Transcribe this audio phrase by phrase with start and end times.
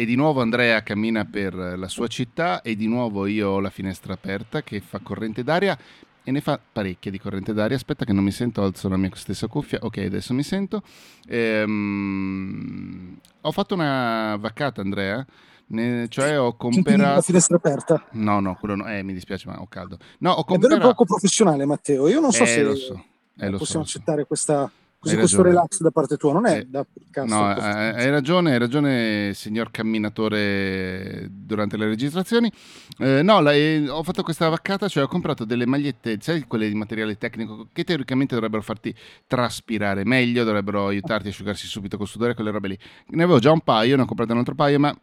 [0.00, 3.68] E di nuovo Andrea cammina per la sua città e di nuovo io ho la
[3.68, 5.76] finestra aperta che fa corrente d'aria
[6.24, 7.76] e ne fa parecchia di corrente d'aria.
[7.76, 9.78] Aspetta che non mi sento, alzo la mia stessa cuffia.
[9.82, 10.82] Ok, adesso mi sento.
[11.28, 15.22] Ehm, ho fatto una vaccata, Andrea.
[15.66, 19.60] Ne, cioè ho comprato la finestra aperta no no quello no eh, mi dispiace ma
[19.60, 20.66] ho caldo no ho comperato...
[20.66, 23.04] è davvero poco professionale Matteo io non so eh, se lo so.
[23.38, 24.68] Eh, lo possiamo so, accettare questa
[25.00, 27.34] Così questo relax da parte tua non è eh, da cazzo.
[27.34, 32.52] No, hai ragione, hai ragione, signor camminatore durante le registrazioni.
[32.98, 36.68] Eh, no, la, eh, ho fatto questa vaccata, cioè ho comprato delle magliette, sai, quelle
[36.68, 38.94] di materiale tecnico, che teoricamente dovrebbero farti
[39.26, 42.78] traspirare meglio, dovrebbero aiutarti a asciugarsi subito col sudore, quelle robe lì.
[43.06, 44.94] Ne avevo già un paio, ne ho comprato un altro paio, ma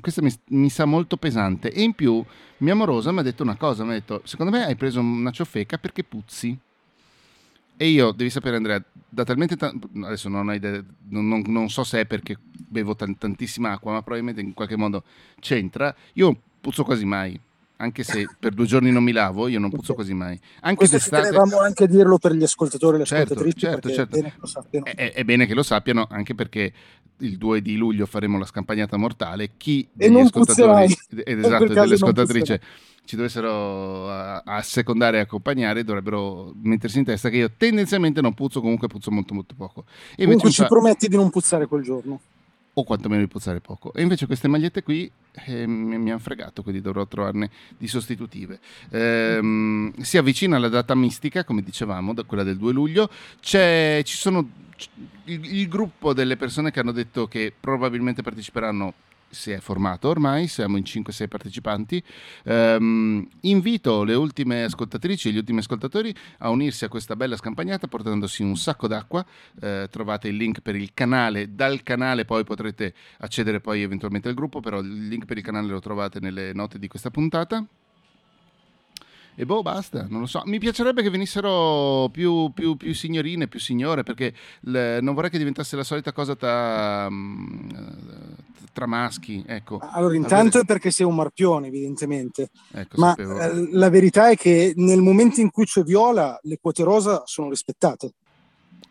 [0.00, 1.70] questa mi, mi, sa molto pesante.
[1.70, 2.24] E in più,
[2.58, 5.30] mia morosa mi ha detto una cosa, mi ha detto, secondo me hai preso una
[5.30, 6.58] ciofeca perché puzzi.
[7.76, 11.68] E io, devi sapere Andrea, da talmente tanto, adesso non, ho idea, non, non, non,
[11.68, 15.04] so se è perché bevo t- tantissima acqua, ma probabilmente in qualche modo
[15.40, 17.38] c'entra, io puzzo quasi mai,
[17.82, 20.38] anche se per due giorni non mi lavo, io non puzzo quasi mai.
[20.60, 21.24] Anche Questo d'estate...
[21.24, 24.16] tenevamo anche a dirlo per gli ascoltatori e le certo, ascoltatrici, certo, certo.
[24.16, 24.30] È,
[24.70, 26.72] bene è, è, bene che lo sappiano, anche perché
[27.18, 29.52] il 2 di luglio faremo la scampagnata mortale.
[29.56, 32.60] Chi degli ascoltatori ed esatto, delle ascoltatrici
[33.04, 38.86] ci dovessero assecondare e accompagnare, dovrebbero mettersi in testa che io tendenzialmente non puzzo, comunque
[38.86, 39.86] puzzo molto molto poco.
[40.14, 40.68] E comunque ci fa...
[40.68, 42.20] prometti di non puzzare quel giorno.
[42.74, 43.92] O quantomeno di puzzare poco.
[43.92, 45.10] E invece queste magliette qui
[45.46, 48.60] eh, mi, hanno fregato, quindi dovrò trovarne di sostitutive.
[48.90, 53.10] Ehm, si avvicina la data mistica, come dicevamo, quella del 2 luglio.
[53.40, 54.48] C'è, ci sono
[55.24, 58.94] il, il gruppo delle persone che hanno detto che probabilmente parteciperanno
[59.32, 62.02] si è formato ormai, siamo in 5-6 partecipanti.
[62.44, 67.88] Um, invito le ultime ascoltatrici e gli ultimi ascoltatori a unirsi a questa bella scampagnata
[67.88, 69.24] portandosi un sacco d'acqua.
[69.60, 74.34] Uh, trovate il link per il canale, dal canale poi potrete accedere poi eventualmente al
[74.34, 77.66] gruppo, però il link per il canale lo trovate nelle note di questa puntata.
[79.34, 80.42] E boh, basta, non lo so.
[80.44, 85.38] Mi piacerebbe che venissero più, più, più signorine, più signore, perché le, non vorrei che
[85.38, 87.70] diventasse la solita cosa tra, mm,
[88.72, 89.44] tra maschi.
[89.46, 89.78] Ecco.
[89.80, 92.50] Allora, intanto è perché sei un marpione, evidentemente.
[92.72, 96.82] Ecco, Ma eh, la verità è che nel momento in cui c'è viola, le quote
[96.82, 98.12] rosa sono rispettate.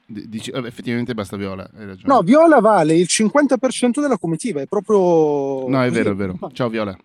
[0.06, 1.70] Dici, effettivamente basta Viola.
[2.04, 5.70] No, Viola vale il 50% della comitiva, è proprio...
[5.70, 6.38] No, è vero, è vero.
[6.52, 6.98] Ciao Viola.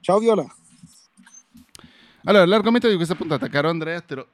[0.00, 0.46] Ciao Viola.
[2.24, 4.26] Allora, l'argomento di questa puntata, caro Andrea, te lo...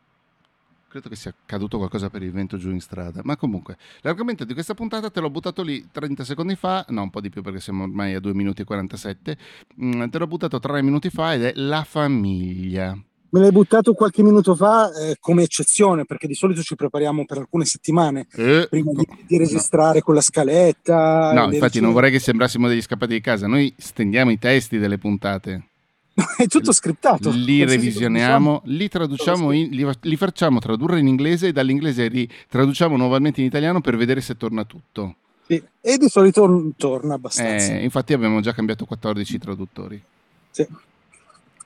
[0.94, 4.52] credo che sia caduto qualcosa per il vento giù in strada, ma comunque, l'argomento di
[4.52, 7.58] questa puntata te l'ho buttato lì 30 secondi fa, no un po' di più perché
[7.58, 9.36] siamo ormai a 2 minuti e 47,
[9.82, 12.96] mm, te l'ho buttato 3 minuti fa ed è la famiglia.
[13.30, 17.38] Me l'hai buttato qualche minuto fa eh, come eccezione, perché di solito ci prepariamo per
[17.38, 20.04] alcune settimane eh, prima di, di registrare no.
[20.04, 21.32] con la scaletta.
[21.32, 24.98] No, infatti non vorrei che sembrassimo degli scappati di casa, noi stendiamo i testi delle
[24.98, 25.70] puntate.
[26.36, 27.30] è tutto scriptato.
[27.30, 32.96] Li revisioniamo, li traduciamo, in, li, li, facciamo tradurre in inglese e dall'inglese li traduciamo
[32.96, 35.16] nuovamente in italiano per vedere se torna tutto.
[35.46, 35.62] Sì.
[35.80, 37.74] E di solito torna abbastanza.
[37.74, 40.02] Eh, infatti abbiamo già cambiato 14 traduttori.
[40.50, 40.66] Sì.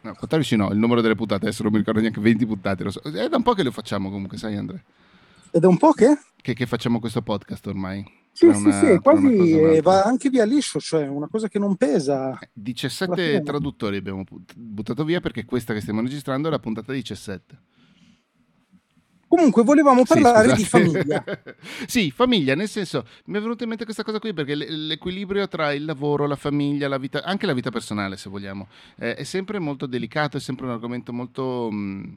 [0.01, 2.91] No, 14 no, il numero delle puntate, adesso non mi ricordo neanche 20 puntate.
[2.91, 3.03] So.
[3.03, 4.83] È da un po' che lo facciamo comunque, sai Andrea?
[5.51, 6.19] È da un po' che?
[6.41, 8.18] Che, che facciamo questo podcast ormai.
[8.39, 12.39] Sì, una, sì, sì, quasi va anche via liscio, cioè una cosa che non pesa.
[12.53, 14.23] 17 eh, traduttori abbiamo
[14.55, 17.59] buttato via perché questa che stiamo registrando è la puntata 17.
[19.27, 21.25] Comunque volevamo parlare sì, di famiglia.
[21.89, 25.73] sì, famiglia, nel senso, mi è venuta in mente questa cosa qui perché l'equilibrio tra
[25.73, 29.87] il lavoro, la famiglia, la vita, anche la vita personale, se vogliamo, è sempre molto
[29.87, 31.71] delicato, è sempre un argomento molto...
[31.73, 32.13] Mh, mm,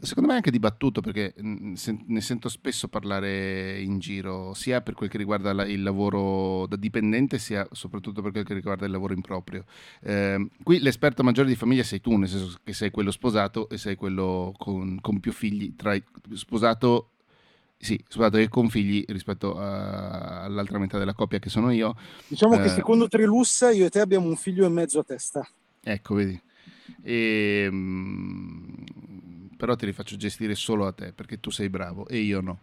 [0.00, 1.74] secondo me anche dibattuto perché mm,
[2.06, 7.38] ne sento spesso parlare in giro, sia per quel che riguarda il lavoro da dipendente,
[7.38, 9.64] sia soprattutto per quel che riguarda il lavoro improprio.
[10.00, 13.78] Eh, qui l'esperto maggiore di famiglia sei tu, nel senso che sei quello sposato e
[13.78, 17.08] sei quello con, con più figli, tra i, sposato
[17.82, 21.96] sì, sposato e con figli rispetto a, all'altra metà della coppia che sono io.
[22.28, 25.44] Diciamo eh, che secondo Trilussa io e te abbiamo un figlio e mezzo a testa.
[25.82, 26.40] Ecco, vedi.
[27.02, 28.84] E, ehm,
[29.62, 32.58] però te li faccio gestire solo a te perché tu sei bravo e io no.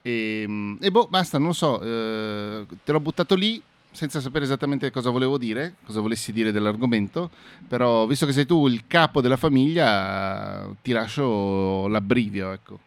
[0.00, 4.46] E, ehm, e boh, basta, non lo so, eh, te l'ho buttato lì senza sapere
[4.46, 7.28] esattamente cosa volevo dire, cosa volessi dire dell'argomento,
[7.68, 12.78] però visto che sei tu il capo della famiglia, ti lascio l'abbrivio, ecco.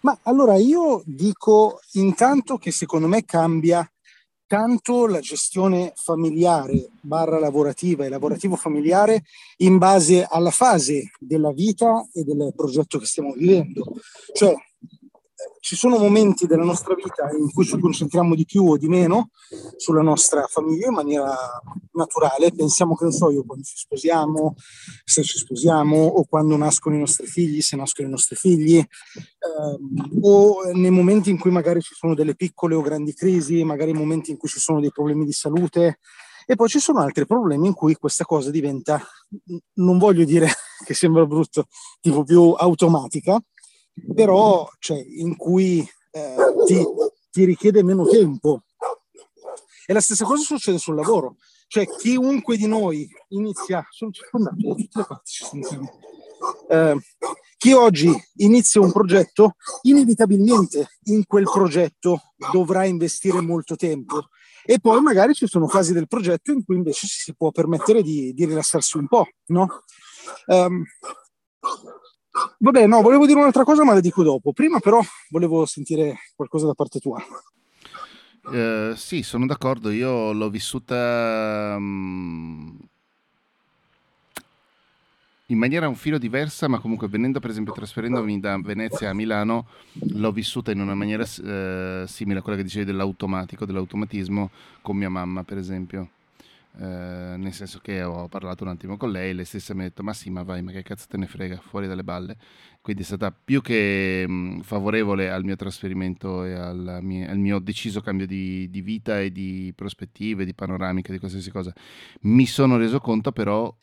[0.00, 3.88] Ma allora io dico intanto che secondo me cambia
[4.52, 9.22] tanto la gestione familiare barra lavorativa e lavorativo familiare
[9.60, 13.82] in base alla fase della vita e del progetto che stiamo vivendo.
[14.34, 14.54] Cioè,
[15.60, 19.30] ci sono momenti della nostra vita in cui ci concentriamo di più o di meno
[19.76, 21.36] sulla nostra famiglia in maniera
[21.92, 22.52] naturale.
[22.52, 24.54] Pensiamo che non so io quando ci sposiamo,
[25.04, 30.18] se ci sposiamo, o quando nascono i nostri figli, se nascono i nostri figli, ehm,
[30.20, 34.30] o nei momenti in cui magari ci sono delle piccole o grandi crisi, magari momenti
[34.30, 35.98] in cui ci sono dei problemi di salute.
[36.44, 39.00] E poi ci sono altri problemi in cui questa cosa diventa,
[39.74, 40.48] non voglio dire
[40.84, 41.66] che sembra brutto,
[42.00, 43.40] tipo più automatica,
[44.14, 46.36] però cioè, in cui eh,
[46.66, 46.84] ti,
[47.30, 48.62] ti richiede meno tempo.
[49.86, 51.36] E la stessa cosa succede sul lavoro.
[51.66, 55.32] Cioè, chiunque di noi inizia, sono circondato da tutte le parti,
[56.68, 56.96] eh,
[57.56, 62.20] chi oggi inizia un progetto, inevitabilmente in quel progetto
[62.52, 64.28] dovrà investire molto tempo.
[64.64, 68.32] E poi magari ci sono fasi del progetto in cui invece si può permettere di,
[68.32, 69.82] di rilassarsi un po', no?
[70.46, 70.84] Um,
[72.58, 74.52] Vabbè, no, volevo dire un'altra cosa, ma la dico dopo.
[74.52, 75.00] Prima, però,
[75.30, 77.22] volevo sentire qualcosa da parte tua.
[78.44, 79.90] Uh, sì, sono d'accordo.
[79.90, 82.76] Io l'ho vissuta um,
[85.46, 89.66] in maniera un filo diversa, ma comunque venendo, per esempio, trasferendomi da Venezia a Milano,
[89.92, 94.50] l'ho vissuta in una maniera uh, simile a quella che dicevi dell'automatico, dell'automatismo
[94.80, 96.08] con mia mamma, per esempio.
[96.78, 100.02] Eh, nel senso che ho parlato un attimo con lei, lei stessa mi ha detto
[100.02, 102.36] ma sì ma vai ma che cazzo te ne frega fuori dalle balle.
[102.80, 108.00] Quindi è stata più che mh, favorevole al mio trasferimento e al al mio deciso
[108.00, 111.72] cambio di, di, vita e di prospettive, di panoramica, di qualsiasi cosa.
[112.22, 113.74] Mi sono reso conto però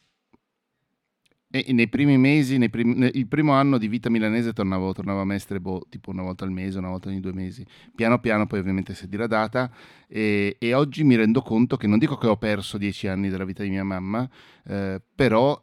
[1.52, 5.26] e nei primi mesi, nei primi, il primo anno di vita milanese tornavo, tornavo a
[5.26, 7.66] Mestre boh, tipo una volta al mese, una volta ogni due mesi.
[7.96, 9.72] Piano piano poi ovviamente si è diradata
[10.08, 13.46] e, e, oggi mi rendo conto che non dico che ho perso dieci anni della
[13.46, 14.30] vita di mia mamma,
[14.66, 15.60] eh, però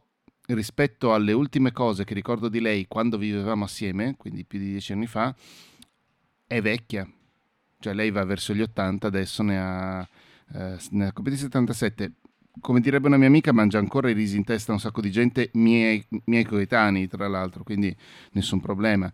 [0.47, 4.91] rispetto alle ultime cose che ricordo di lei quando vivevamo assieme, quindi più di dieci
[4.91, 5.33] anni fa,
[6.45, 7.09] è vecchia.
[7.79, 10.07] Cioè lei va verso gli 80, adesso ne ha,
[10.53, 12.11] eh, ne ha 77
[12.61, 15.49] come direbbe una mia amica, mangia ancora i risi in testa un sacco di gente,
[15.53, 17.95] miei, miei coetanei tra l'altro, quindi
[18.31, 19.11] nessun problema.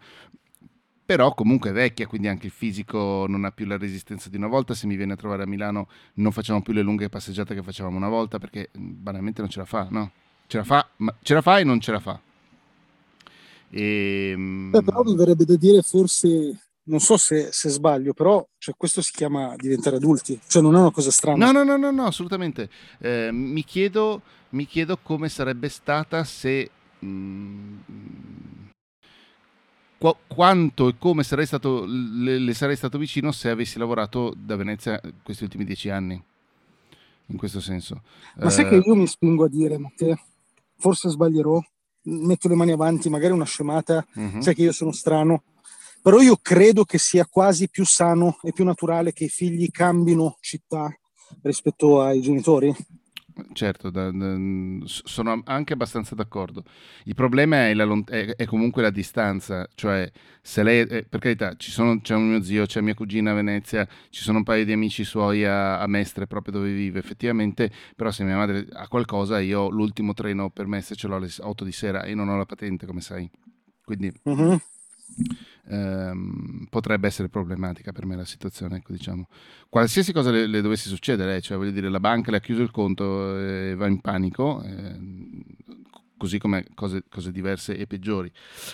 [1.05, 4.47] Però comunque è vecchia, quindi anche il fisico non ha più la resistenza di una
[4.47, 4.73] volta.
[4.73, 7.97] Se mi viene a trovare a Milano non facciamo più le lunghe passeggiate che facevamo
[7.97, 10.11] una volta perché banalmente non ce la fa, no?
[10.47, 12.19] Ce la fa, ma ce la fa e non ce la fa.
[13.69, 18.45] E, ehm, Beh, però mi verrebbe da dire forse non so se, se sbaglio, però
[18.57, 21.45] cioè, questo si chiama diventare adulti, cioè non è una cosa strana.
[21.45, 22.69] No, no, no, no, no assolutamente.
[22.99, 26.69] Eh, mi, chiedo, mi, chiedo, come sarebbe stata se...
[26.99, 27.77] Mh, mm,
[30.03, 34.57] qu- quanto e come sarei stato, le, le, sarei stato vicino se avessi lavorato da
[34.57, 36.21] Venezia questi ultimi dieci anni,
[37.27, 38.01] in questo senso.
[38.35, 40.19] Ma eh, sai che io mi spingo a dire, Matteo,
[40.77, 41.61] forse sbaglierò,
[42.03, 44.41] metto le mani avanti, magari una scemata, uh-huh.
[44.41, 45.43] sai che io sono strano,
[46.03, 50.35] però io credo che sia quasi più sano e più naturale che i figli cambino
[50.41, 50.93] città
[51.43, 52.75] rispetto ai genitori.
[53.53, 54.35] Certo, da, da,
[54.83, 56.65] sono anche abbastanza d'accordo.
[57.05, 60.11] Il problema è, la, è, è, comunque la distanza, cioè
[60.41, 63.87] se lei, eh, per carità, sono, c'è un mio zio, c'è mia cugina a Venezia,
[64.09, 68.11] ci sono un paio di amici suoi a, a, Mestre, proprio dove vive, effettivamente, però
[68.11, 71.71] se mia madre ha qualcosa, io l'ultimo treno per Mestre ce l'ho alle 8 di
[71.71, 73.27] sera e non ho la patente, come sai.
[73.83, 74.11] Quindi...
[74.23, 74.59] Uh-huh
[75.69, 79.27] ehm, potrebbe essere problematica per me la situazione, ecco, diciamo.
[79.69, 82.71] Qualsiasi cosa le, le, dovesse succedere, cioè voglio dire, la banca le ha chiuso il
[82.71, 84.99] conto e va in panico, eh,
[86.17, 88.31] così come cose, cose, diverse e peggiori.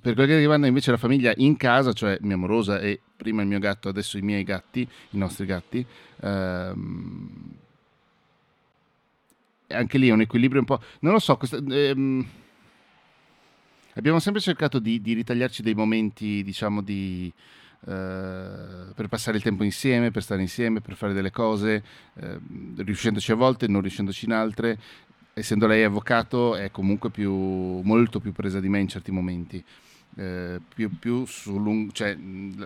[0.00, 3.48] per quel che riguarda invece la famiglia in casa, cioè mia morosa e prima il
[3.48, 5.84] mio gatto, adesso i miei gatti, i nostri gatti,
[6.20, 7.30] ehm,
[9.68, 10.80] anche lì è un equilibrio un po'...
[11.00, 12.26] Non lo so, questa, ehm,
[13.94, 17.30] Abbiamo sempre cercato di, di ritagliarci dei momenti, diciamo, di,
[17.80, 17.84] uh,
[18.94, 21.82] per passare il tempo insieme, per stare insieme, per fare delle cose,
[22.14, 22.40] uh,
[22.76, 24.78] riuscendoci a volte, non riuscendoci in altre.
[25.34, 29.62] Essendo lei avvocato è comunque più, molto più presa di me in certi momenti.
[30.14, 32.14] Eh, più, più su lung- cioè,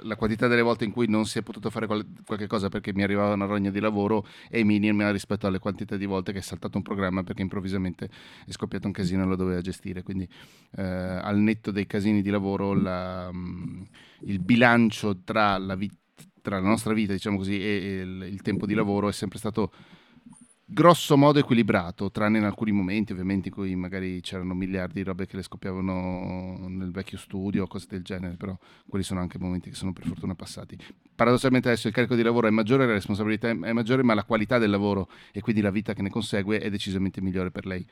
[0.02, 2.92] la quantità delle volte in cui non si è potuto fare qual- qualche cosa perché
[2.92, 6.42] mi arrivava una rogna di lavoro è minima rispetto alle quantità di volte che è
[6.42, 8.10] saltato un programma perché improvvisamente
[8.46, 10.02] è scoppiato un casino e lo doveva gestire.
[10.02, 10.28] Quindi
[10.76, 13.86] eh, al netto dei casini di lavoro la, um,
[14.22, 15.94] il bilancio tra la, vit-
[16.42, 19.38] tra la, nostra vita diciamo così, e, e il, il tempo di lavoro è sempre
[19.38, 19.72] stato
[20.68, 25.26] grosso modo equilibrato, tranne in alcuni momenti ovviamente in cui magari c'erano miliardi di robe
[25.26, 28.56] che le scoppiavano nel vecchio studio o cose del genere, però
[28.88, 30.76] quelli sono anche momenti che sono per fortuna passati.
[31.14, 34.58] Paradossalmente adesso il carico di lavoro è maggiore, la responsabilità è maggiore, ma la qualità
[34.58, 37.86] del lavoro e quindi la vita che ne consegue è decisamente migliore per lei.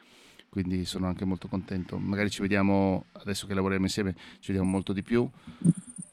[0.49, 1.99] quindi sono anche molto contento.
[1.99, 5.29] Magari ci vediamo, adesso che lavoriamo insieme, ci vediamo molto di più.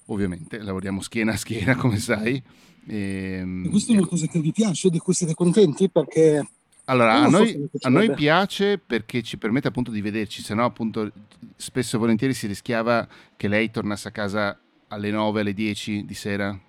[0.08, 2.41] Ovviamente lavoriamo schiena a schiena, come sai.
[2.88, 5.89] Ehm, e, questa è una cosa che vi piace, di cui siete contenti?
[5.89, 6.45] Perché
[6.85, 11.11] allora, a noi, a noi, piace perché ci permette appunto di vederci, se no appunto
[11.55, 13.07] spesso e volentieri si rischiava
[13.38, 16.59] che lei tornasse a casa alle 9, alle 10 di sera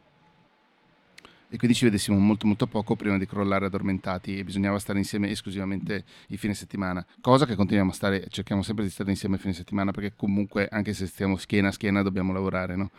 [1.48, 5.28] e quindi ci vedessimo molto molto poco prima di crollare addormentati e bisognava stare insieme
[5.28, 9.38] esclusivamente i fine settimana, cosa che continuiamo a stare, cerchiamo sempre di stare insieme i
[9.38, 12.90] fine settimana perché comunque anche se stiamo schiena a schiena dobbiamo lavorare, no?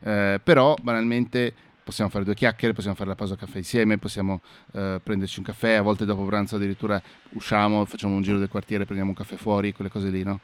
[0.00, 1.54] eh, però banalmente
[1.88, 4.42] possiamo fare due chiacchiere, possiamo fare la pausa caffè insieme, possiamo
[4.72, 8.84] eh, prenderci un caffè, a volte dopo pranzo addirittura usciamo, facciamo un giro del quartiere,
[8.84, 10.38] prendiamo un caffè fuori, quelle cose lì, no?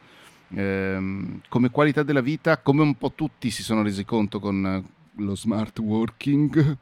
[0.54, 4.82] Eh, come qualità della vita, come un po' tutti si sono resi conto con
[5.16, 6.78] lo smart working,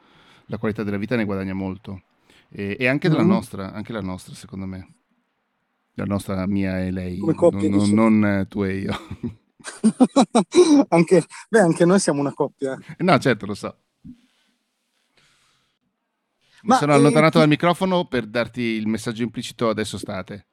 [0.46, 2.02] la qualità della vita ne guadagna molto.
[2.48, 3.26] E, e anche, mm.
[3.26, 4.94] nostra, anche la nostra, secondo me.
[5.94, 8.94] La nostra, mia e lei, coppia, non, non, non eh, tu e io.
[10.88, 12.78] anche, beh, anche noi siamo una coppia.
[12.98, 13.76] No, certo, lo so.
[16.62, 20.46] Mi sono allontanato eh, dal microfono per darti il messaggio implicito adesso state.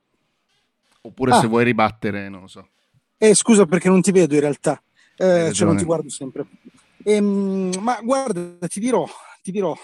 [1.01, 1.39] Oppure ah.
[1.39, 2.69] se vuoi ribattere, non lo so.
[3.17, 4.81] Eh, scusa perché non ti vedo in realtà,
[5.17, 6.45] eh, cioè non ti guardo sempre.
[7.03, 9.05] Ehm, ma guarda, ti dirò,
[9.41, 9.75] ti dirò,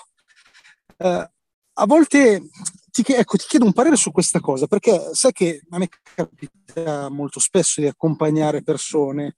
[0.98, 1.29] eh,
[1.74, 2.50] a volte
[2.91, 7.10] ti, ecco, ti chiedo un parere su questa cosa, perché sai che a me capita
[7.10, 9.36] molto spesso di accompagnare persone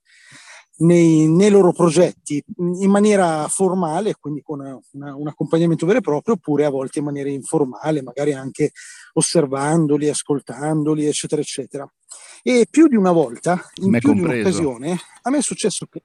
[0.78, 6.02] nei, nei loro progetti in maniera formale, quindi con una, una, un accompagnamento vero e
[6.02, 8.72] proprio, oppure a volte in maniera informale, magari anche
[9.14, 11.92] osservandoli, ascoltandoli, eccetera, eccetera.
[12.42, 14.32] E più di una volta, in più compreso.
[14.32, 16.02] di un'occasione, a me è successo che,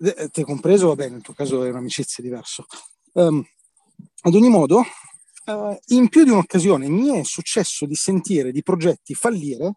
[0.00, 2.64] eh, te compreso, va bene, nel tuo caso è un'amicizia diversa,
[3.16, 3.44] Um,
[4.22, 4.82] ad ogni modo,
[5.46, 9.76] uh, in più di un'occasione mi è successo di sentire di progetti fallire.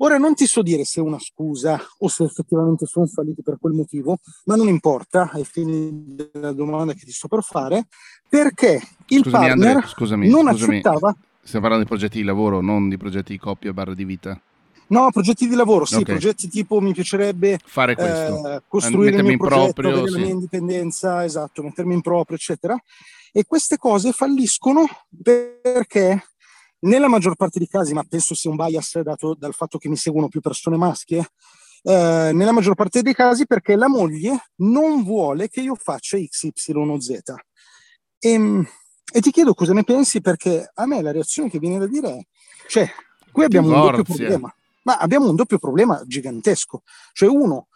[0.00, 3.58] Ora non ti so dire se è una scusa o se effettivamente sono falliti per
[3.60, 7.88] quel motivo, ma non importa ai fini della domanda che ti sto per fare,
[8.28, 10.76] perché il scusami, partner Andre, scusami, non scusami.
[10.78, 11.16] accettava.
[11.42, 14.40] Stiamo parlando di progetti di lavoro, non di progetti di coppia barra di vita.
[14.88, 16.04] No, progetti di lavoro, sì, okay.
[16.04, 20.12] progetti tipo mi piacerebbe fare questo, eh, costruire mettermi il mio progetto, proprio, avere sì.
[20.12, 22.76] la mia indipendenza, esatto, mettermi in proprio, eccetera.
[23.32, 24.86] E queste cose falliscono
[25.22, 26.22] perché
[26.80, 29.96] nella maggior parte dei casi, ma penso sia un bias dato dal fatto che mi
[29.96, 31.26] seguono più persone maschie,
[31.82, 36.42] eh, nella maggior parte dei casi perché la moglie non vuole che io faccia X,
[36.44, 37.10] Y o Z.
[38.18, 38.66] E, ehm,
[39.10, 42.08] e ti chiedo cosa ne pensi perché a me la reazione che viene da dire
[42.10, 42.26] è,
[42.68, 42.88] cioè,
[43.32, 43.90] qui abbiamo Divorzia.
[43.90, 44.52] un doppio problema
[44.88, 46.82] ma abbiamo un doppio problema gigantesco.
[47.12, 47.68] Cioè uno,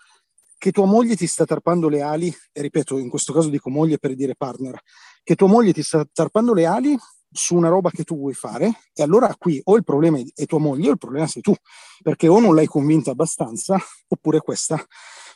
[0.57, 3.99] che tua moglie ti sta tarpando le ali, e ripeto, in questo caso dico moglie
[3.99, 4.81] per dire partner,
[5.23, 6.99] che tua moglie ti sta tarpando le ali
[7.33, 10.59] su una roba che tu vuoi fare, e allora qui o il problema è tua
[10.59, 11.55] moglie o il problema sei tu,
[12.03, 14.85] perché o non l'hai convinta abbastanza, oppure questa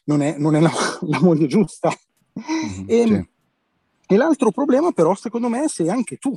[0.05, 0.71] non è, non è la,
[1.03, 1.91] la, moglie giusta.
[2.39, 3.29] Mm-hmm, e, sì.
[4.09, 6.37] e l'altro problema però, secondo me, sei anche tu.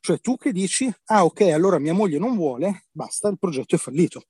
[0.00, 3.78] Cioè tu che dici, ah ok, allora mia moglie non vuole, basta, il progetto è
[3.78, 4.24] fallito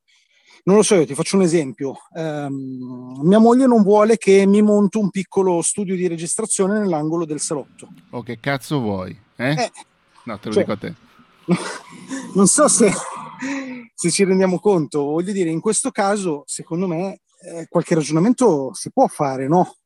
[0.64, 1.96] non lo so, io ti faccio un esempio.
[2.10, 7.40] Um, mia moglie non vuole che mi monto un piccolo studio di registrazione nell'angolo del
[7.40, 7.88] salotto.
[8.10, 9.16] Oh, che cazzo vuoi?
[9.36, 9.50] Eh?
[9.50, 9.70] Eh,
[10.24, 10.94] no, te lo cioè, dico a te.
[12.34, 12.90] Non so se,
[13.94, 18.90] se, ci rendiamo conto, voglio dire, in questo caso, secondo me, eh, qualche ragionamento si
[18.90, 19.76] può fare, no?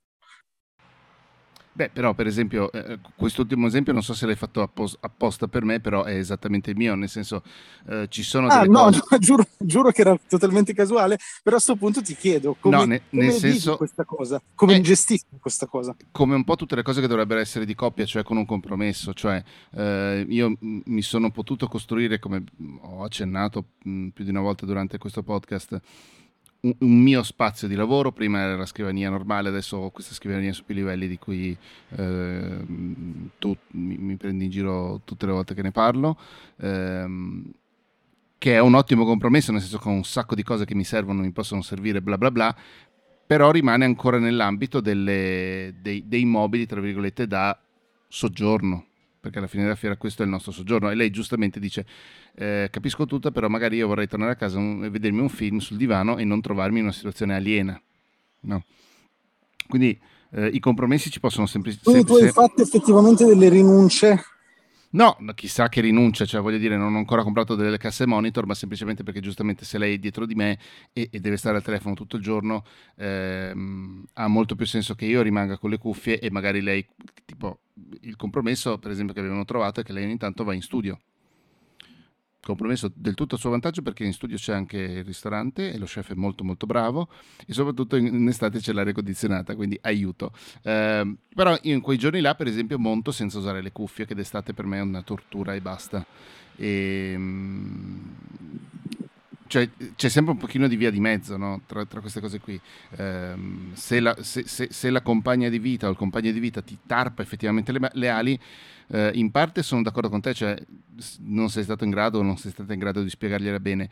[1.76, 5.62] Beh, però per esempio, eh, quest'ultimo esempio non so se l'hai fatto appos- apposta per
[5.62, 7.42] me, però è esattamente il mio, nel senso
[7.90, 9.02] eh, ci sono ah, no, cose...
[9.10, 12.84] no giuro, giuro, che era totalmente casuale, però a questo punto ti chiedo come, no,
[12.84, 13.76] ne, come senso...
[13.76, 15.94] questa cosa, come eh, gestisci questa cosa?
[16.12, 19.12] Come un po' tutte le cose che dovrebbero essere di coppia, cioè con un compromesso,
[19.12, 19.42] cioè
[19.74, 22.42] eh, io mi sono potuto costruire, come
[22.80, 25.78] ho accennato mh, più di una volta durante questo podcast,
[26.78, 30.64] un, mio spazio di lavoro, prima era la scrivania normale, adesso ho questa scrivania su
[30.64, 31.56] più livelli di cui
[31.96, 32.64] eh,
[33.38, 36.18] tu mi, mi, prendi in giro tutte le volte che ne parlo,
[36.60, 37.44] ehm,
[38.38, 40.84] che è un ottimo compromesso, nel senso che ho un sacco di cose che mi
[40.84, 42.56] servono, mi possono servire, bla bla bla,
[43.26, 47.58] però rimane ancora nell'ambito delle, dei, dei mobili, tra virgolette, da
[48.08, 48.86] soggiorno,
[49.26, 50.90] perché alla fine della fiera questo è il nostro soggiorno.
[50.90, 51.84] E lei giustamente dice,
[52.34, 55.76] eh, capisco tutto, però magari io vorrei tornare a casa e vedermi un film sul
[55.76, 57.80] divano e non trovarmi in una situazione aliena.
[58.40, 58.64] No.
[59.68, 59.98] Quindi
[60.30, 61.90] eh, i compromessi ci possono semplicemente...
[61.90, 64.22] Quindi tu hai fatto effettivamente delle rinunce
[64.90, 68.54] No, chissà che rinuncia, cioè voglio dire, non ho ancora comprato delle casse monitor, ma
[68.54, 70.58] semplicemente perché giustamente se lei è dietro di me
[70.92, 72.64] e, e deve stare al telefono tutto il giorno,
[72.96, 76.86] ehm, ha molto più senso che io rimanga con le cuffie e magari lei,
[77.24, 77.60] tipo,
[78.02, 80.98] il compromesso, per esempio, che avevano trovato è che lei ogni tanto va in studio.
[82.46, 85.84] Compromesso del tutto a suo vantaggio perché in studio c'è anche il ristorante e lo
[85.84, 87.08] chef è molto molto bravo
[87.44, 90.32] e soprattutto in, estate c'è l'aria condizionata, quindi aiuto.
[90.62, 94.54] Eh, però in quei giorni là, per esempio, monto senza usare le cuffie, che d'estate
[94.54, 96.06] per me è una tortura e basta.
[96.56, 98.14] E, ehm,
[99.46, 101.60] cioè, c'è sempre un pochino di via di mezzo no?
[101.66, 102.60] tra, tra, queste cose qui.
[102.96, 103.34] Eh,
[103.72, 106.78] se, la, se, se, se, la, compagna di vita o il compagno di vita ti
[106.86, 108.38] tarpa effettivamente le, le ali,
[108.88, 110.56] eh, in parte sono d'accordo con te, cioè
[111.20, 113.88] non sei stato in grado o non sei stata in grado di spiegargliela bene.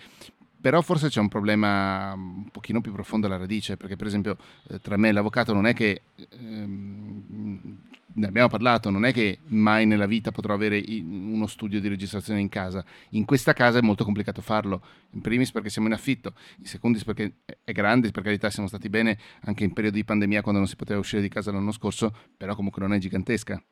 [0.60, 4.80] Però forse c'è un problema un pochino più profondo alla radice, perché per esempio eh,
[4.80, 6.00] tra me e l'avvocato non è che
[6.40, 7.76] ehm,
[8.14, 12.40] ne abbiamo parlato, non è che mai nella vita potrò avere uno studio di registrazione
[12.40, 12.84] in casa.
[13.10, 14.82] In questa casa è molto complicato farlo.
[15.10, 18.88] In primis perché siamo in affitto, in secondis perché è grande, per carità siamo stati
[18.88, 22.14] bene anche in periodo di pandemia quando non si poteva uscire di casa l'anno scorso,
[22.36, 23.62] però comunque non è gigantesca.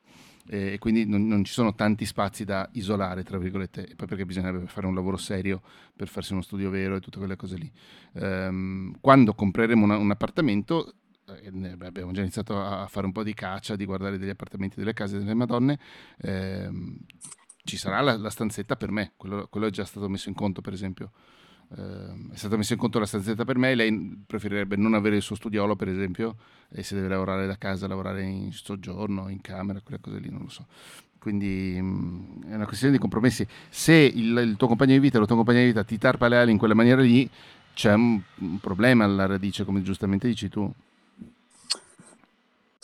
[0.45, 4.25] E quindi non, non ci sono tanti spazi da isolare, tra virgolette, e poi perché
[4.25, 5.61] bisognerebbe fare un lavoro serio
[5.95, 7.71] per farsi uno studio vero e tutte quelle cose lì.
[8.13, 10.95] Um, quando compreremo una, un appartamento
[11.27, 14.93] eh, abbiamo già iniziato a fare un po' di caccia, di guardare degli appartamenti, delle
[14.93, 15.79] case delle Madonne,
[16.17, 16.97] ehm,
[17.63, 20.61] ci sarà la, la, stanzetta per me, quello, quello, è già stato messo in conto
[20.61, 21.11] per esempio.
[21.75, 25.21] Eh, è stata messa in conto la stanzetta per me, lei preferirebbe non avere il
[25.21, 26.35] suo studiolo per esempio,
[26.69, 30.41] e se deve lavorare da casa, lavorare in soggiorno, in camera, quelle cose lì, non
[30.41, 30.67] lo so.
[31.19, 33.47] Quindi mm, è una questione di compromessi.
[33.69, 36.37] Se il, il tuo compagno di vita, la tua compagna di vita ti tarpa le
[36.37, 37.29] ali in quella maniera lì,
[37.73, 40.71] c'è un, un problema alla radice, come giustamente dici tu.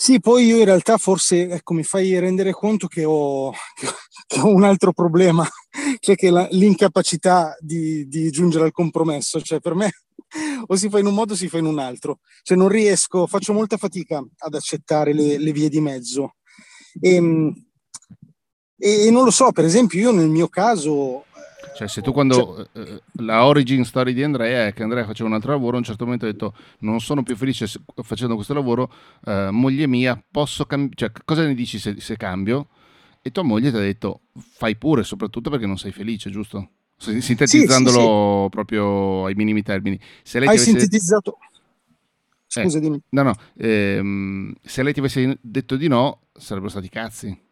[0.01, 3.51] Sì, poi io in realtà forse ecco, mi fai rendere conto che ho,
[4.27, 5.45] che ho un altro problema,
[5.99, 9.41] cioè che la, l'incapacità di, di, giungere al compromesso.
[9.41, 9.91] Cioè per me
[10.67, 12.19] o si fa in un modo o si fa in un altro.
[12.43, 16.35] Cioè non riesco, faccio molta fatica ad accettare le, le vie di mezzo.
[17.01, 17.53] Ehm,
[18.77, 21.25] e, e non lo so, per esempio io nel mio caso
[21.79, 25.29] cioè, se tu quando cioè, eh, la origin story di Andrea è che Andrea faceva
[25.29, 27.67] un altro lavoro, a un certo momento ha detto non sono più felice
[28.03, 28.91] facendo questo lavoro,
[29.25, 32.67] eh, moglie mia, posso cambiare, cioè, cosa ne dici se, se, cambio?
[33.21, 36.69] E tua moglie ti ha detto fai pure, soprattutto perché non sei felice, giusto?
[36.97, 38.49] Sintetizzandolo sì, sì, sì.
[38.49, 39.97] proprio ai minimi termini.
[40.21, 40.71] Se lei Hai avesse...
[40.71, 41.37] sintetizzato...
[42.55, 42.99] Eh, Scusa, dimmi.
[43.11, 47.47] No, no, ehm, se lei ti avesse detto di no, sarebbero stati cazzi.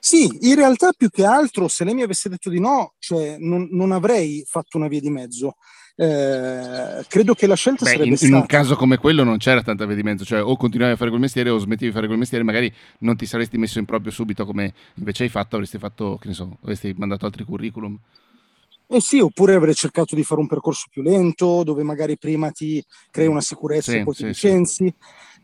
[0.00, 3.68] Sì, in realtà più che altro, se lei mi avesse detto di no, cioè, non,
[3.70, 5.56] non avrei fatto una via di mezzo.
[5.94, 8.32] Eh, credo che la scelta Beh, sarebbe in, stata...
[8.32, 10.96] in un caso come quello non c'era tanta via di mezzo, cioè o continuavi a
[10.96, 13.84] fare quel mestiere o smettevi di fare quel mestiere, magari non ti saresti messo in
[13.84, 17.98] proprio subito come invece hai fatto, avresti fatto, che ne so, avresti mandato altri curriculum.
[18.92, 22.84] Eh sì, oppure avrei cercato di fare un percorso più lento, dove magari prima ti
[23.12, 24.84] crei una sicurezza sì, e poi sì, ti licenzi.
[24.86, 24.94] Sì.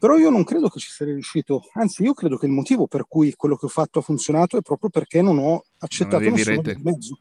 [0.01, 3.07] Però io non credo che ci sarei riuscito, anzi io credo che il motivo per
[3.07, 6.61] cui quello che ho fatto ha funzionato è proprio perché non ho accettato non nessuno
[6.61, 7.19] di mezzo.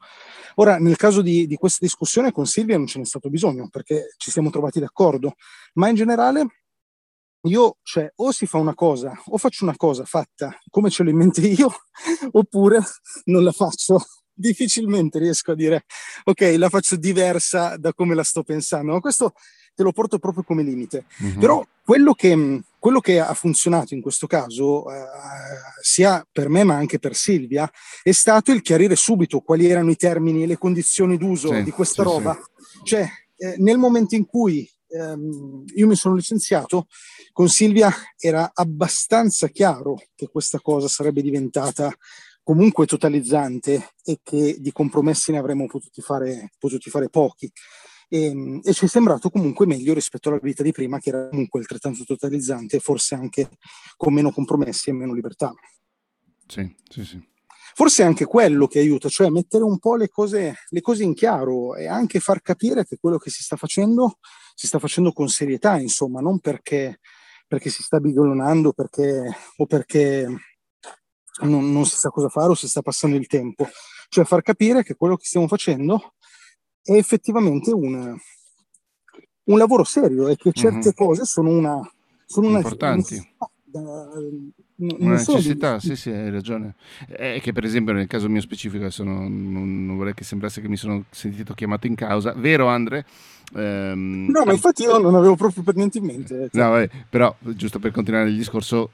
[0.56, 4.16] Ora, nel caso di, di questa discussione con Silvia non ce n'è stato bisogno perché
[4.18, 5.36] ci siamo trovati d'accordo,
[5.74, 6.48] ma in generale
[7.44, 11.12] io, cioè, o si fa una cosa, o faccio una cosa fatta come ce l'ho
[11.12, 11.70] in mente io,
[12.32, 12.80] oppure
[13.26, 14.00] non la faccio.
[14.38, 15.86] Difficilmente riesco a dire,
[16.26, 18.92] ok, la faccio diversa da come la sto pensando.
[18.92, 19.34] Ma questo
[19.74, 21.06] te lo porto proprio come limite.
[21.24, 21.40] Mm-hmm.
[21.40, 25.04] Però quello che, quello che, ha funzionato in questo caso, eh,
[25.82, 27.70] sia per me ma anche per Silvia,
[28.02, 31.72] è stato il chiarire subito quali erano i termini e le condizioni d'uso sì, di
[31.72, 32.34] questa sì, roba.
[32.34, 32.80] Sì.
[32.84, 36.88] Cioè, eh, nel momento in cui ehm, io mi sono licenziato,
[37.32, 41.94] con Silvia era abbastanza chiaro che questa cosa sarebbe diventata
[42.46, 47.52] comunque totalizzante e che di compromessi ne avremmo potuti fare, potuti fare pochi
[48.08, 51.28] e, ehm, e, ci è sembrato comunque meglio rispetto alla vita di prima che era
[51.28, 53.50] comunque altrettanto totalizzante forse anche
[53.98, 55.52] con meno compromessi e meno libertà.
[56.46, 57.34] Sì, sì, sì.
[57.74, 61.16] Forse è anche quello che aiuta, cioè mettere un po' le cose, le cose in
[61.16, 64.20] chiaro e anche far capire che quello che si sta facendo
[64.54, 67.00] si sta facendo con serietà, insomma, non perché,
[67.48, 70.28] perché si sta bigolonando perché, o perché
[71.42, 73.68] non, non si sa cosa fare o si sta passando il tempo.
[74.10, 76.14] Cioè far capire che quello che stiamo facendo
[76.82, 78.16] è effettivamente un,
[79.44, 80.96] un lavoro serio e che certe mm-hmm.
[80.96, 81.80] cose sono una...
[82.28, 83.34] Sono una Importanti.
[83.72, 84.10] Una,
[84.78, 86.76] una necessità, sì, sì, hai ragione.
[87.08, 90.62] È che per esempio nel caso mio specifico, adesso non, non, non, vorrei che sembrasse
[90.62, 93.06] che mi sono sentito chiamato in causa, vero Andre?
[93.54, 96.50] Ehm, no, ma infatti io non avevo proprio per niente in mente.
[96.52, 96.62] Cioè.
[96.62, 98.90] No, vabbè, però giusto per continuare il discorso,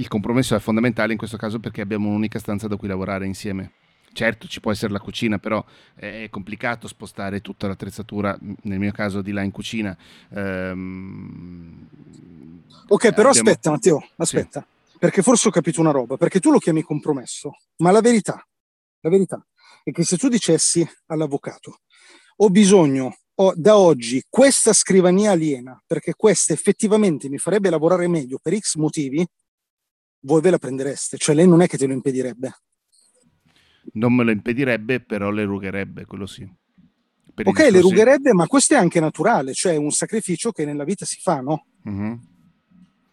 [0.00, 3.72] il compromesso è fondamentale in questo caso perché abbiamo un'unica stanza da cui lavorare insieme.
[4.12, 9.22] Certo, ci può essere la cucina, però è complicato spostare tutta l'attrezzatura, nel mio caso
[9.22, 9.96] di là in cucina.
[10.30, 11.88] Ehm,
[12.88, 13.50] ok, però abbiamo...
[13.50, 14.98] aspetta Matteo, aspetta, sì.
[14.98, 18.44] perché forse ho capito una roba, perché tu lo chiami compromesso, ma la verità,
[19.00, 19.44] la verità
[19.82, 21.80] è che se tu dicessi all'avvocato
[22.36, 28.38] ho bisogno ho da oggi questa scrivania aliena perché questa effettivamente mi farebbe lavorare meglio
[28.42, 29.24] per X motivi,
[30.20, 32.56] voi ve la prendereste, cioè lei non è che te lo impedirebbe.
[33.92, 36.48] Non me lo impedirebbe, però le rugherebbe, quello sì.
[37.34, 41.18] ok, le rugherebbe, ma questo è anche naturale, cioè un sacrificio che nella vita si
[41.20, 41.66] fa, no?
[41.88, 42.14] Mm-hmm.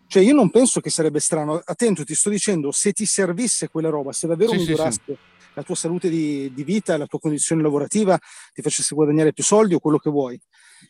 [0.07, 3.89] Cioè io non penso che sarebbe strano, attento, ti sto dicendo, se ti servisse quella
[3.89, 5.17] roba, se davvero sì, migliorasse sì, sì.
[5.53, 8.17] la tua salute di, di, vita, la tua condizione lavorativa,
[8.53, 10.39] ti facesse guadagnare più soldi o quello che vuoi,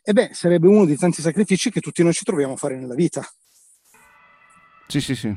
[0.04, 2.96] e beh, sarebbe uno di tanti sacrifici che tutti noi ci troviamo a fare nella
[2.96, 3.26] vita.
[4.88, 5.36] Sì, sì, sì.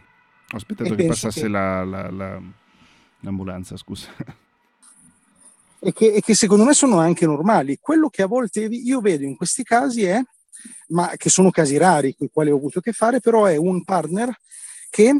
[0.52, 1.48] Ho aspettato e che passasse che...
[1.48, 2.40] La, la, la,
[3.20, 4.08] l'ambulanza, scusa.
[5.80, 7.78] E che, e che secondo me sono anche normali.
[7.80, 10.20] Quello che a volte io vedo in questi casi è
[10.88, 13.56] ma che sono casi rari con i quali ho avuto a che fare, però è
[13.56, 14.36] un partner
[14.90, 15.14] che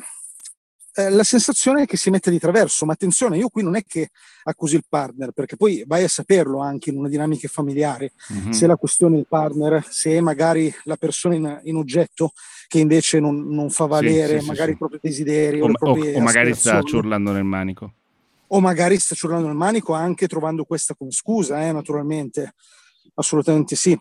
[0.98, 3.84] eh, la sensazione è che si mette di traverso, ma attenzione, io qui non è
[3.86, 4.10] che
[4.42, 8.50] accusi il partner, perché poi vai a saperlo anche in una dinamica familiare, mm-hmm.
[8.50, 12.32] se la questione è il partner, se è magari la persona in, in oggetto
[12.66, 15.72] che invece non, non fa valere sì, sì, magari sì, i propri desideri o, o,
[15.72, 17.92] o, o magari sta ciurlando nel manico.
[18.48, 22.54] O magari sta ciurlando nel manico anche trovando questa come scusa, eh, naturalmente,
[23.14, 23.96] assolutamente sì.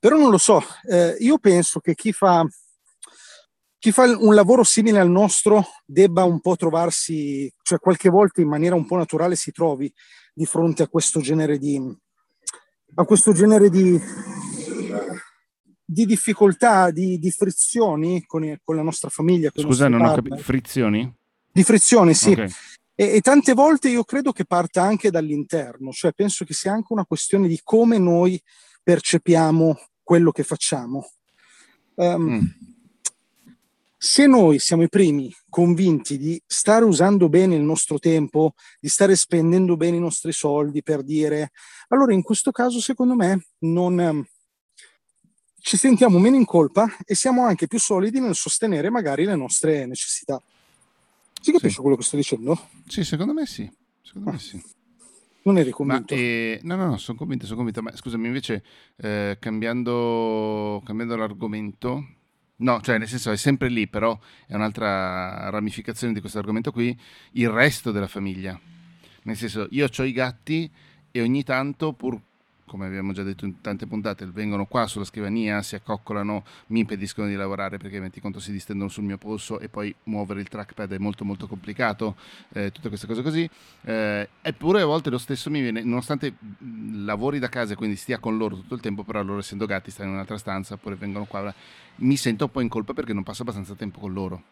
[0.00, 2.44] Però non lo so, eh, io penso che chi fa,
[3.84, 8.48] chi fa un lavoro simile al nostro debba un po' trovarsi, cioè qualche volta in
[8.48, 9.92] maniera un po' naturale si trovi
[10.32, 11.78] di fronte a questo genere di,
[12.94, 14.00] a questo genere di,
[15.84, 19.50] di difficoltà, di, di frizioni con, con, la nostra famiglia.
[19.54, 20.18] Scusa, non partner.
[20.18, 21.14] ho capito, frizioni?
[21.52, 22.32] Di frizioni, sì.
[22.32, 22.48] Okay.
[22.94, 26.90] E, e, tante volte io credo che parta anche dall'interno, cioè penso che sia anche
[26.90, 28.42] una questione di come noi
[28.82, 31.06] percepiamo quello che facciamo.
[31.96, 32.72] Um, mm.
[34.04, 39.16] Se noi siamo i primi convinti di stare usando bene il nostro tempo, di stare
[39.16, 41.52] spendendo bene i nostri soldi per dire,
[41.88, 44.24] allora in questo caso secondo me non, um,
[45.58, 49.86] ci sentiamo meno in colpa e siamo anche più solidi nel sostenere magari le nostre
[49.86, 50.38] necessità.
[51.40, 51.80] Si capisce sì.
[51.80, 52.68] quello che sto dicendo?
[52.86, 53.66] Sì, secondo me sì.
[54.02, 54.32] Secondo ah.
[54.34, 54.62] me sì.
[55.44, 56.14] Non eri convinto?
[56.14, 57.80] Ma, eh, no, no, no, sono convinto, sono convinto.
[57.80, 58.62] Ma scusami, invece,
[58.96, 62.04] eh, cambiando, cambiando l'argomento,
[62.56, 66.98] no, cioè nel senso è sempre lì, però è un'altra ramificazione di questo argomento qui,
[67.32, 68.58] il resto della famiglia.
[69.22, 70.70] Nel senso, io ho i gatti
[71.10, 72.20] e ogni tanto, pur
[72.66, 77.28] come abbiamo già detto in tante puntate, vengono qua sulla scrivania, si accoccolano, mi impediscono
[77.28, 80.92] di lavorare perché metti conto si distendono sul mio polso e poi muovere il trackpad
[80.92, 82.16] è molto molto complicato,
[82.52, 83.48] eh, tutte queste cose così.
[83.82, 86.34] Eh, eppure a volte lo stesso mi viene, nonostante
[87.04, 89.90] lavori da casa e quindi stia con loro tutto il tempo, però loro essendo gatti
[89.90, 91.54] stanno in un'altra stanza oppure vengono qua,
[91.96, 94.42] mi sento un po' in colpa perché non passo abbastanza tempo con loro.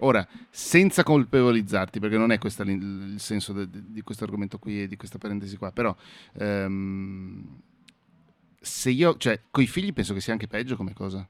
[0.00, 4.82] Ora, senza colpevolizzarti, perché non è questo il senso de, de, di questo argomento qui
[4.82, 5.94] e di questa parentesi qua, però
[6.38, 7.60] ehm,
[8.60, 11.26] se io, cioè, con i figli penso che sia anche peggio come cosa.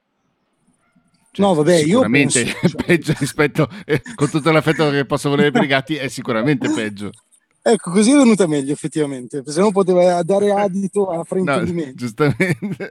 [1.33, 2.85] Cioè, no, vabbè, sicuramente io penso, cioè...
[2.85, 7.11] peggio rispetto, eh, con tutto l'affetto che posso volere per i gatti, è sicuramente peggio.
[7.63, 11.91] Ecco, così è venuta meglio effettivamente, se no poteva dare adito a fraintendimenti.
[11.91, 12.89] No, giustamente.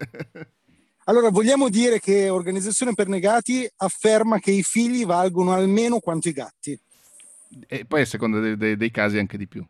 [1.09, 6.33] Allora, vogliamo dire che Organizzazione per Negati afferma che i figli valgono almeno quanto i
[6.33, 6.79] gatti.
[7.65, 9.65] E poi a seconda dei, dei, dei casi anche di più.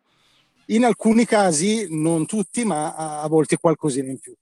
[0.66, 4.34] In alcuni casi, non tutti, ma a, a volte qualcosina in più.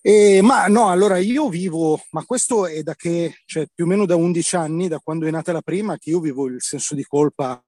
[0.00, 4.06] E, ma no, allora io vivo, ma questo è da che, cioè più o meno
[4.06, 7.02] da 11 anni, da quando è nata la prima, che io vivo il senso di
[7.02, 7.60] colpa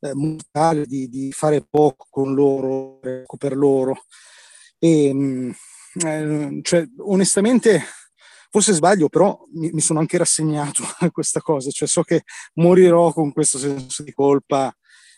[0.00, 4.04] eh, di, di, fare poco con loro, ecco, per loro.
[4.78, 5.50] E, mm,
[6.02, 7.82] eh, cioè, onestamente,
[8.50, 12.22] forse sbaglio, però mi, mi, sono anche rassegnato a questa cosa, cioè so che
[12.54, 14.74] morirò con questo senso di colpa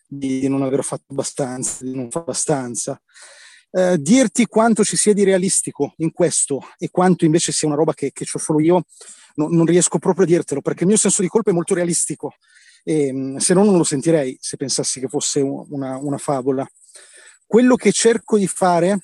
[0.06, 3.00] di, non aver fatto abbastanza, di non fare abbastanza.
[3.70, 7.92] Eh, dirti quanto ci sia di realistico in questo e quanto invece sia una roba
[7.92, 8.84] che, che ho solo io,
[9.34, 12.34] no, non riesco proprio a dirtelo, perché il mio senso di colpa è molto realistico,
[12.82, 16.66] e, mm, se no non lo sentirei se pensassi che fosse una, una favola.
[17.44, 18.98] Quello che cerco di fare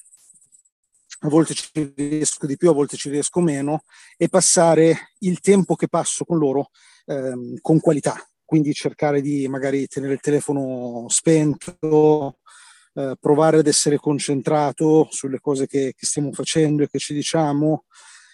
[1.24, 3.84] a volte ci riesco di più, a volte ci riesco meno,
[4.16, 6.70] e passare il tempo che passo con loro
[7.06, 8.16] ehm, con qualità.
[8.44, 12.38] Quindi cercare di magari tenere il telefono spento,
[12.94, 17.84] eh, provare ad essere concentrato sulle cose che, che, stiamo facendo e che ci diciamo,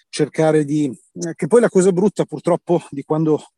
[0.09, 0.87] cercare di...
[0.87, 3.53] Eh, che poi la cosa brutta purtroppo di quando,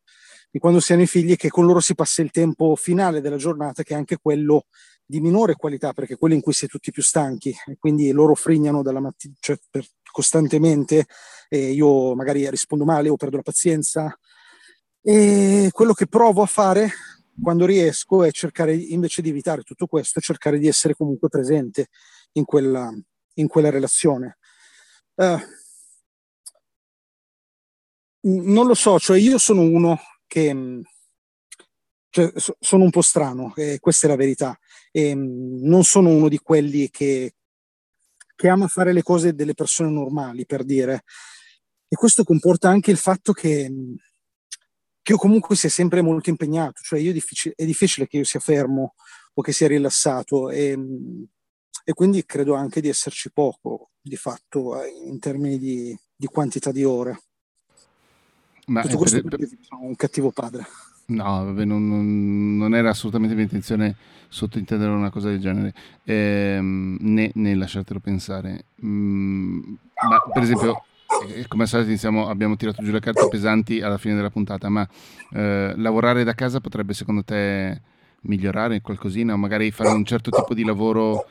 [0.50, 3.20] di quando si hanno i figli è che con loro si passa il tempo finale
[3.20, 4.66] della giornata, che è anche quello
[5.10, 8.34] di minore qualità, perché quelli in cui si è tutti più stanchi e quindi loro
[8.34, 11.06] frignano dalla mattina, cioè per, costantemente
[11.48, 14.16] e io magari rispondo male o perdo la pazienza.
[15.02, 16.90] E quello che provo a fare
[17.42, 21.88] quando riesco è cercare invece di evitare tutto questo, cercare di essere comunque presente
[22.32, 22.88] in quella,
[23.34, 24.38] in quella relazione.
[25.14, 25.38] Uh,
[28.22, 30.54] non lo so, cioè io sono uno che
[32.10, 34.58] cioè, sono un po' strano, e questa è la verità.
[34.90, 37.34] E, non sono uno di quelli che,
[38.34, 41.04] che ama fare le cose delle persone normali, per dire.
[41.88, 43.72] E questo comporta anche il fatto che,
[45.02, 48.40] che io comunque sia sempre molto impegnato, cioè io difficile, è difficile che io sia
[48.40, 48.94] fermo
[49.34, 50.78] o che sia rilassato e,
[51.84, 56.84] e quindi credo anche di esserci poco di fatto in termini di, di quantità di
[56.84, 57.22] ore.
[58.66, 60.64] Ma Tutto questo per, perché sono un cattivo padre.
[61.10, 63.96] No, vabbè, non, non, non, era assolutamente mia intenzione
[64.28, 68.66] sottintendere una cosa del genere, ehm, né, né, lasciartelo pensare.
[68.84, 69.60] Mm,
[70.08, 70.84] ma per esempio,
[71.34, 74.88] eh, come al solito abbiamo tirato giù le carte pesanti alla fine della puntata, ma
[75.32, 77.80] eh, lavorare da casa potrebbe secondo te
[78.22, 81.26] migliorare qualcosina o magari fare un certo tipo di lavoro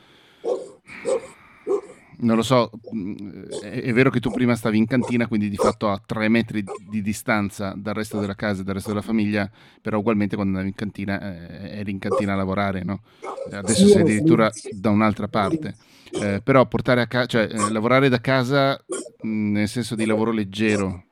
[2.20, 5.90] non lo so, mm, è, vero che tu prima stavi in cantina, quindi di fatto
[5.90, 9.98] a tre metri di distanza dal resto della casa e dal resto della famiglia, però
[9.98, 13.02] ugualmente quando andavi in cantina eh, eri in cantina a lavorare, no?
[13.50, 15.74] Adesso sei addirittura da un'altra parte.
[16.12, 18.82] Eh, però portare a casa, cioè eh, lavorare da casa
[19.22, 21.04] mh, mm, nel senso di lavoro leggero,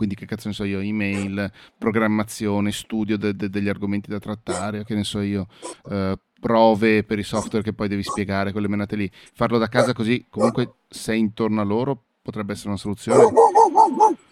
[0.00, 4.84] quindi che cazzo ne so io, email, programmazione, studio de- de- degli argomenti da trattare,
[4.84, 5.46] che ne so io,
[5.90, 9.10] eh, prove per i software che poi devi spiegare, quelle menate lì.
[9.34, 13.30] Farlo da casa così, comunque sei intorno a loro, potrebbe essere una soluzione.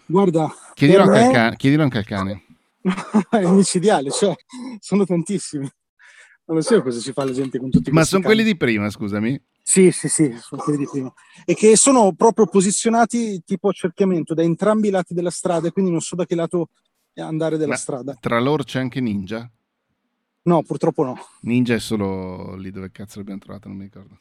[0.05, 1.25] Guarda, chiedilo, anche, me...
[1.25, 2.43] al cane, chiedilo anche al cane.
[3.29, 4.35] è micidiale, cioè,
[4.79, 5.69] sono tantissimi.
[6.45, 8.33] Non lo so cosa ci fa la gente con tutti Ma sono cani.
[8.33, 9.39] quelli di prima, scusami.
[9.61, 11.13] Sì, sì, sì, sono quelli di prima.
[11.45, 16.01] E che sono proprio posizionati tipo cerchiamento da entrambi i lati della strada, quindi non
[16.01, 16.69] so da che lato
[17.13, 18.17] andare della Ma strada.
[18.19, 19.49] Tra loro c'è anche Ninja?
[20.49, 21.15] No, purtroppo no.
[21.41, 24.17] Ninja è solo lì dove cazzo l'abbiamo trovato, non mi ricordo.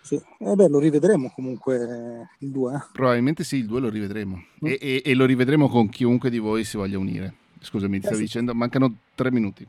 [0.00, 2.74] Sì, eh beh, lo rivedremo comunque il 2.
[2.74, 2.78] Eh?
[2.92, 4.36] Probabilmente sì, il 2 lo rivedremo.
[4.36, 4.66] Mm.
[4.66, 7.34] E, e, e, lo rivedremo con chiunque di voi si voglia unire.
[7.60, 8.22] Scusami, ti eh, stavi sì.
[8.22, 9.68] dicendo, mancano tre minuti.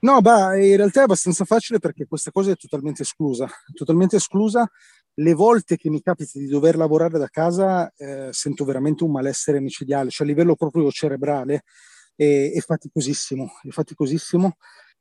[0.00, 3.46] No, beh, in realtà è abbastanza facile perché questa cosa è totalmente esclusa.
[3.46, 4.70] È totalmente esclusa.
[5.14, 9.58] Le volte che mi capita di dover lavorare da casa eh, sento veramente un malessere
[9.58, 11.64] micidiale, cioè a livello proprio cerebrale
[12.14, 14.56] è, è faticosissimo, è faticosissimo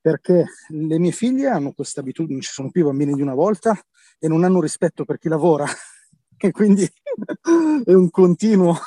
[0.08, 3.78] perché le mie figlie hanno questa abitudine, ci sono più bambini di una volta
[4.18, 5.66] e non hanno rispetto per chi lavora
[6.38, 6.90] e quindi
[7.84, 8.78] è un continuo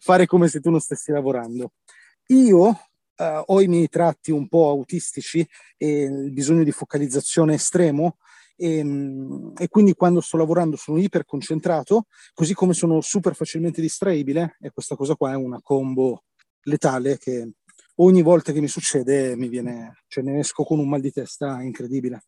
[0.00, 1.72] fare come se tu non stessi lavorando.
[2.26, 2.78] Io
[3.18, 5.38] Uh, ho i miei tratti un po' autistici
[5.78, 8.18] e il bisogno di focalizzazione estremo
[8.54, 13.80] e, mm, e, quindi quando sto lavorando sono iper concentrato, così come sono super facilmente
[13.80, 16.24] distraibile e questa cosa qua è una combo
[16.64, 17.52] letale che
[17.96, 21.62] ogni volta che mi succede mi viene, cioè ne esco con un mal di testa
[21.62, 22.24] incredibile.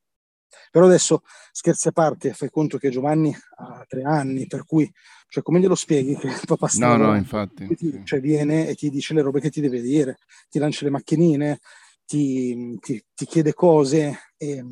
[0.70, 4.90] Però adesso, scherzi a parte, fai conto che Giovanni ha tre anni, per cui,
[5.28, 6.96] cioè, come glielo spieghi che il papà sta...
[6.96, 7.66] No, no, infatti.
[7.74, 10.90] Ti, cioè, viene e ti dice le robe che ti deve dire, ti lancia le
[10.90, 11.58] macchinine,
[12.04, 14.64] ti, ti, ti chiede cose e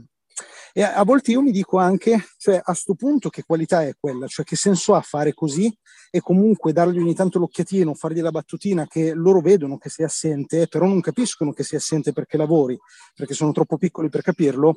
[0.79, 4.27] e a, volte io mi dico anche, cioè a questo punto che qualità è quella,
[4.27, 5.75] cioè che senso ha fare così
[6.11, 10.69] e comunque dargli ogni tanto l'occhiatino, fargli la battutina che loro vedono che sei assente,
[10.69, 12.79] però non capiscono che sei assente perché lavori,
[13.15, 14.75] perché sono troppo piccoli per capirlo,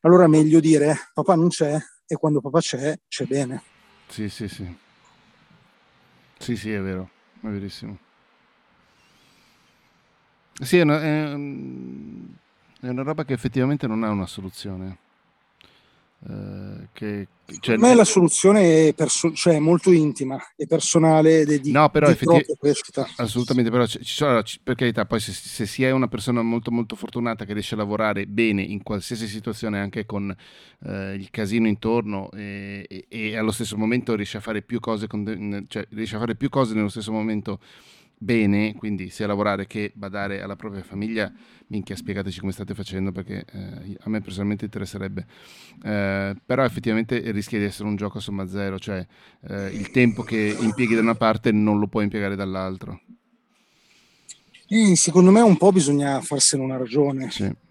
[0.00, 3.62] allora è meglio dire papà non c'è e quando papà c'è, c'è bene.
[4.08, 4.76] Sì, sì, sì.
[6.36, 7.10] Sì, sì, è vero,
[7.42, 7.96] è verissimo.
[10.60, 11.30] Sì, è una, è,
[12.80, 15.06] è una roba che effettivamente non ha una soluzione.
[16.26, 17.28] Eh, che,
[17.60, 22.10] cioè, per me la soluzione è perso- cioè, molto intima e personale di, no, però
[22.12, 22.18] di
[23.18, 26.96] assolutamente però ci, sono, per carità poi se, se, si è una persona molto molto
[26.96, 30.34] fortunata che riesce a lavorare bene in qualsiasi situazione anche con
[30.86, 35.06] eh, il casino intorno e, e, e, allo stesso momento riesce a fare più cose
[35.06, 37.60] con, cioè, riesce a fare più cose nello stesso momento
[38.18, 41.32] bene, quindi sia lavorare che badare alla propria famiglia,
[41.68, 45.26] minchia spiegateci come state facendo perché eh, a me personalmente interesserebbe.
[45.82, 49.06] Eh, però effettivamente rischia di essere un gioco a somma zero, cioè
[49.48, 53.00] eh, il tempo che impieghi da una parte non lo puoi impiegare dall'altro.
[54.94, 57.30] secondo me un po' bisogna farsene una ragione.
[57.30, 57.66] Sì.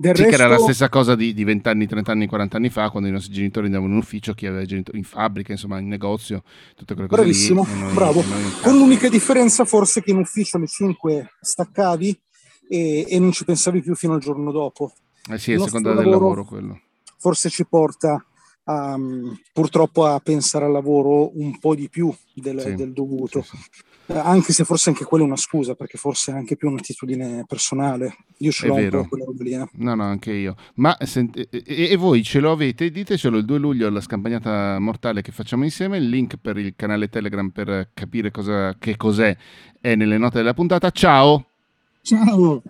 [0.00, 0.36] Del sì, resto...
[0.38, 3.10] che era la stessa cosa di, di 20 anni, 30 anni, 40 anni fa, quando
[3.10, 6.42] i nostri genitori andavano in ufficio, chi aveva genitori in fabbrica, insomma, in negozio,
[6.74, 8.24] tutte quelle cose Bravissimo, noi, bravo.
[8.62, 12.18] Con l'unica differenza forse che in ufficio alle 5 staccavi
[12.66, 14.94] e, e, non ci pensavi più fino al giorno dopo.
[15.30, 16.80] Eh sì, è seconda del lavoro quello.
[17.18, 18.24] Forse ci porta
[18.64, 18.98] a,
[19.52, 23.42] purtroppo a pensare al lavoro un po' di più del, sì, del dovuto.
[23.42, 23.82] Sì, sì.
[24.10, 27.44] Eh, anche se forse anche quella è una scusa, perché forse è anche più un'attitudine
[27.46, 28.16] personale.
[28.38, 29.06] Io ce l'ho è vero.
[29.06, 29.52] quella roba lì.
[29.52, 29.68] Eh.
[29.74, 30.56] No, no, anche io.
[30.74, 32.90] Ma sent- e-, e voi ce lo avete?
[32.90, 35.98] Ditecelo il 2 luglio alla scampagnata mortale che facciamo insieme.
[35.98, 39.36] Il link per il canale Telegram per capire cosa, che cos'è
[39.80, 40.90] è nelle note della puntata.
[40.90, 41.46] Ciao!
[42.02, 42.62] Ciao!